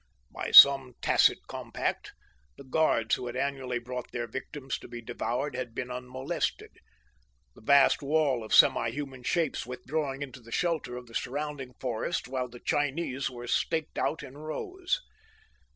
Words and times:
By 0.31 0.49
some 0.49 0.95
tacit 0.99 1.45
compact, 1.45 2.13
the 2.57 2.63
guards 2.63 3.13
who 3.13 3.27
had 3.27 3.35
annually 3.35 3.77
brought 3.77 4.11
their 4.11 4.25
victims 4.25 4.79
to 4.79 4.87
be 4.87 4.99
devoured 4.99 5.55
had 5.55 5.75
been 5.75 5.91
unmolested, 5.91 6.71
the 7.53 7.61
vast 7.61 8.01
wall 8.01 8.43
of 8.43 8.51
semi 8.51 8.89
human 8.89 9.21
shapes 9.21 9.67
withdrawing 9.67 10.23
into 10.23 10.39
the 10.39 10.51
shelter 10.51 10.97
of 10.97 11.05
the 11.05 11.13
surrounding 11.13 11.75
forests 11.79 12.27
while 12.27 12.47
the 12.49 12.59
Chinese 12.59 13.29
were 13.29 13.45
staked 13.45 13.99
out 13.99 14.23
in 14.23 14.35
rows. 14.39 15.01